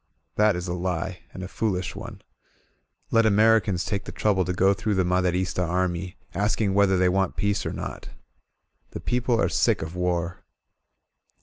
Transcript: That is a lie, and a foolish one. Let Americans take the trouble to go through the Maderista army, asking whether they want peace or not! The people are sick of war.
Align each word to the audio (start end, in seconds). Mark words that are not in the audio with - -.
That 0.35 0.55
is 0.55 0.67
a 0.67 0.73
lie, 0.73 1.19
and 1.31 1.43
a 1.43 1.47
foolish 1.47 1.95
one. 1.95 2.23
Let 3.11 3.27
Americans 3.27 3.85
take 3.85 4.05
the 4.05 4.11
trouble 4.11 4.43
to 4.45 4.51
go 4.51 4.73
through 4.73 4.95
the 4.95 5.03
Maderista 5.05 5.61
army, 5.63 6.15
asking 6.33 6.73
whether 6.73 6.97
they 6.97 7.07
want 7.07 7.35
peace 7.35 7.67
or 7.67 7.71
not! 7.71 8.09
The 8.93 8.99
people 8.99 9.39
are 9.39 9.47
sick 9.47 9.83
of 9.83 9.95
war. 9.95 10.39